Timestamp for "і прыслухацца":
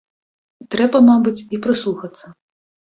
1.53-2.39